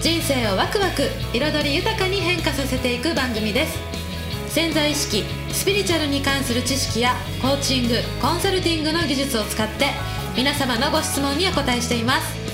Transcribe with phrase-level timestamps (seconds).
[0.00, 3.78] 人生をワクワク彩り豊かに変化させていく番組です。
[4.48, 9.86] 潜在意識スピリチュアルに関する知識やコーチングコンサルティングの技術を使って
[10.36, 12.45] 皆様のご質問にお答えしています。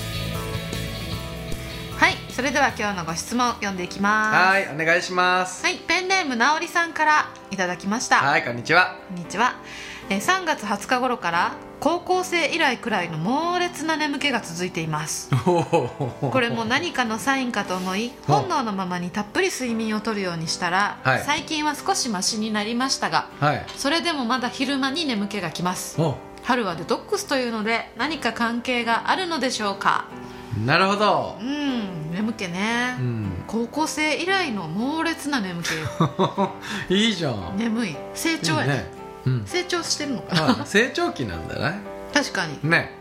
[2.35, 4.35] それでは今日のご質問読んでいきます。
[4.35, 5.63] はいお願いします。
[5.63, 8.17] はいペンネームなおりさんからいただきました。
[8.17, 8.97] はいこんにちは。
[9.07, 9.55] こんにちは、
[10.09, 15.29] えー3月20日頃から高校生以来くらいの猛烈な眠気が続いています。
[15.45, 15.63] こ
[16.31, 21.23] これも何かのサインかと思い本能のままにたっぷり睡眠をとるようにしたら、はい。
[21.23, 23.65] 最近は少しマシになりましたがはい。
[23.77, 26.01] それでもまだ昼間に眠気がきます。
[26.01, 30.05] お春はデトックスというので何か関係があるのでしょうか？
[30.65, 31.37] なるほど。
[31.41, 31.62] うん
[32.13, 33.43] 眠気ね、うん。
[33.47, 35.69] 高校生以来の猛烈な眠気。
[36.93, 37.57] いいじゃん。
[37.57, 37.97] 眠い。
[38.13, 38.65] 成長や。
[38.65, 38.91] ねね。
[39.25, 39.43] うん。
[39.45, 40.61] 成長してるのかな？
[40.61, 41.79] あ成長期なんだね
[42.13, 42.59] 確かに。
[42.69, 42.91] ね。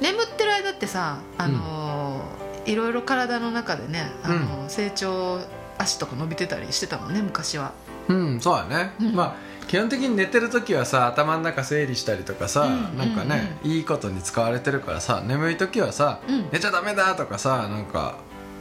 [0.00, 5.38] 眠ってる間ってさあのーいろいろ体の中でね、あのー成長
[5.78, 7.72] 足とか伸びてたりしてたもんね昔は
[8.08, 9.14] うんそうだね、うん。
[9.14, 9.34] まあ
[9.66, 12.98] 基本的に寝てる時はさ頭の中整理したりとかさ、うん。
[12.98, 16.48] なんかね、いいことに使われてるからさ眠い時はさ、うん。
[16.52, 18.16] 寝ちゃダメだとかさなんか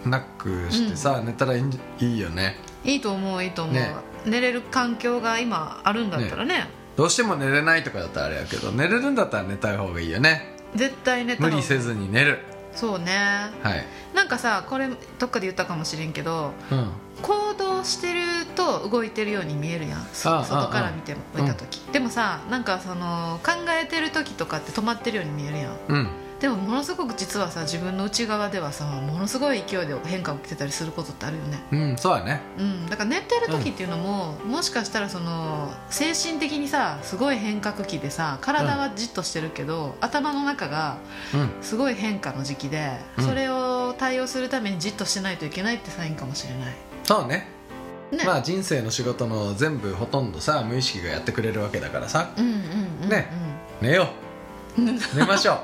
[0.05, 2.57] ナックしてさ、寝たらいいんいいよね。
[2.83, 3.93] いいと思ういいと思う、ね。
[4.25, 6.67] 寝れる環境が今あるんだったらね。
[6.95, 10.55] どうしても寝れないとかだったらあれやけど寝れるんだったら寝たい方がいいよね。
[10.75, 12.39] 絶対寝た無理せずに寝る。
[12.75, 13.13] そうね。
[13.61, 13.85] はい、
[14.15, 16.89] なんかさこれどっかで言ったかもしれんけどうん、
[17.21, 18.21] 行動してる
[18.55, 20.05] と動いてるように見えるやん。
[20.13, 21.41] 外から見てもああ。
[21.41, 23.51] 見た時、でもさなんかその考
[23.81, 25.77] えてる時とかって止まってるように見えるやん。
[25.87, 26.09] うん。
[26.39, 31.63] でもものすごく実はさ自分の内側ではさものすごい勢いで変化起きてたりすることってあるよね。
[31.71, 32.41] うんそうだね。
[32.57, 32.85] うん。
[32.87, 40.97] だから寝てる時っていうのも、もしかしたらその精神的にさすごい変革期でさ体はじっとしてるけど、頭の中が
[41.33, 41.49] うん。
[41.61, 43.25] すごい変化の時期で、うん。
[43.25, 46.73] それを対応するためにじっとしてないといけないってサインかもしれない。
[47.05, 47.47] そうね
[48.17, 52.31] ね、まあ人生の仕事の全部ほとんどさ無意識がやってくれるわけだからさ。
[52.37, 52.53] うんうん
[53.03, 53.29] うん、ね。
[53.81, 54.09] 寝よ
[54.77, 54.81] う。
[54.81, 55.63] 寝ましょ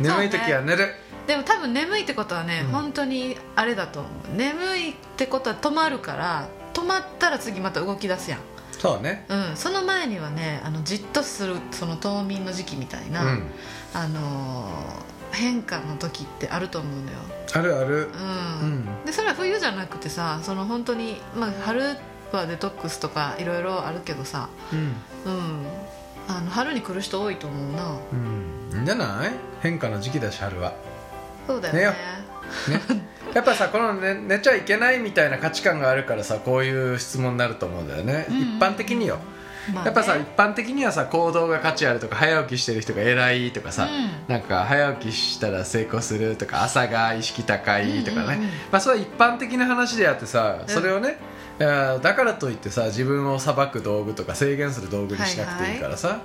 [0.00, 0.02] う。
[0.02, 0.94] 眠い時は寝る。
[1.26, 2.72] でも多分眠いってことはね、うん。
[2.72, 4.36] 本当にあれだと思う。
[4.36, 8.40] 眠いってことは止まるから止まったら次また動き出すやん。
[8.78, 9.26] そうね。
[9.28, 13.42] うん、その前にはねあのじっとするその冬眠の時期みたいな、うん。
[13.92, 17.18] あのー変化の時ってあると思うのよ、
[17.54, 18.08] あるある。
[18.62, 18.68] うん。
[18.68, 19.04] うん。
[19.04, 21.82] でそれは冬じゃなくてさその本当にまあ、春
[22.32, 24.78] はデトックスとかいろいろあるけどさ、うん。
[24.78, 25.66] うん、
[26.28, 27.96] あの春に来る人多いと思うな。
[28.12, 28.76] うん。
[28.76, 29.32] いいんじゃない？
[29.62, 30.74] 変化の時期だし春は。
[31.46, 31.80] そうだよね。
[31.82, 31.92] ね
[33.34, 39.20] やっぱさこの寝寝ちゃいけないみたいな価値観があるからさこういう質問になると思うんだよね、一般的によ
[39.72, 39.86] まあね。
[39.86, 43.88] やっぱさ一般的にはさ行動が価値あるとか早起きしてる人が偉いとかさ、
[44.28, 48.48] うなんか早起きしたら成功するとか朝が意識高いとかね、うんうんうん。
[48.70, 51.18] まあそれは一般的な話であってさそれをね、いや
[51.64, 56.22] だからといってさ自分を裁く道具とか制限する道具にしなくていいからさ、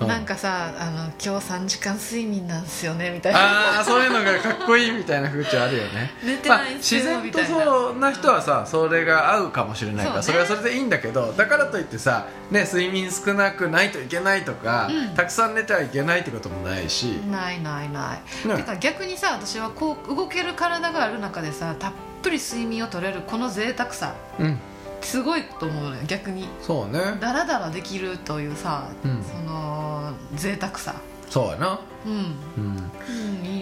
[0.00, 0.08] うん。
[0.08, 3.38] なんかさあの「今日3時間睡眠なんですよね」みたいな。
[3.76, 6.10] ああそういうのがかっこいいみたいな風潮あるよね。
[6.24, 10.48] 寝てまあないんすよ自然とそうな人はさそれが合うかもしれないからそ,、そうね。
[10.48, 15.14] れはそれでいいんだけどだからといってさ、ね、睡眠少なくないといけないとか、うん。
[15.14, 18.16] たくさん寝てはいけないってこともないし、ないないな
[18.46, 18.56] い、ね。
[18.56, 24.58] てか逆にさ私はこう動ける体がある中でさたっぷり睡眠を取れるこの贅沢さうん。
[25.00, 26.48] すごいと思うのよ逆に。
[26.60, 27.16] そうね。
[27.20, 29.22] ダラダラできるというさ、うん。
[29.22, 30.94] その贅沢さ。
[31.28, 31.80] そうやな。
[32.06, 32.90] うん、うん。
[33.38, 33.61] うん、いい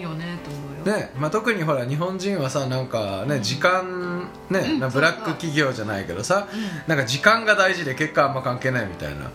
[0.85, 3.43] ねまあ、特にほら日本人はさなんかね、うん。
[3.43, 6.61] 時間ね、うんなブラック企業じゃないけどさ、うん。
[6.87, 9.29] なんか時間が大事で結果あんま関係ないみたいな、ね。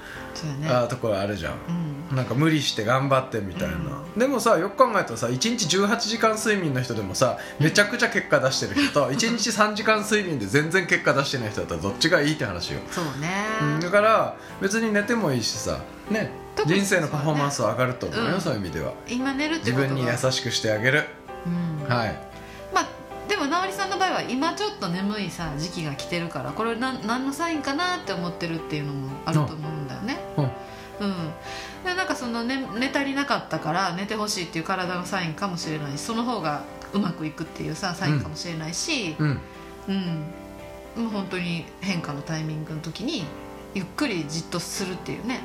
[0.68, 1.52] あーところあるじゃん。
[1.68, 1.86] うん。
[2.14, 16.30] なんか無理して頑張ってみたいな、うでもさよく考えたらさ1日18時間睡眠の人でもさめちゃくちゃ結果出してる人と 1日3時間睡眠で全然結果出してない人だったらどっちがいいって話よ、そうね、うん、だから別に寝てもいいしさね
[16.64, 18.40] 人生のパフォーマンスは上がると思うよ、うん。
[18.40, 18.94] そういう意味では。
[19.08, 21.04] 今寝る自分に優しくしてあげる、
[21.46, 21.88] うん。
[21.88, 22.18] はい。
[22.74, 22.88] まあ
[23.28, 30.18] でも直りさんの場合は今ちょっと眠いさ時期が来てるからこれなん何のサインかなって思ってるっていうのもあると思うんだよね。
[30.36, 30.44] うん。
[30.44, 30.50] うん。
[31.84, 39.40] でなんかその、ね、寝足りなかったから寝てほしいっていう体のサインかもしれないしその方がうまくいくっていうさサインかもしれないし、うん。
[39.88, 43.24] うん、もう本当に変化のタイミングの時に
[43.74, 45.40] ゆっくりじっとするっていうね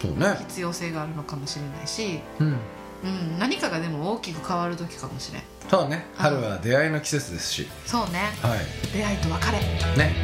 [0.00, 0.36] そうね。
[0.40, 2.58] 必要性があるのかもしれないし、うん
[3.04, 5.42] うん、何かがでも大きく変わる時かもしれん。
[5.68, 6.06] そうね。
[6.14, 7.68] 春は出会いの季節ですし。
[7.84, 8.30] そうね。
[8.42, 8.60] はい。
[8.92, 9.58] 出会いと別れ、
[9.96, 10.14] ね。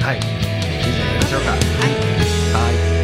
[0.00, 0.20] はいいい。
[0.20, 1.50] んじゃないでしょうか。
[1.50, 1.56] は
[2.98, 3.01] い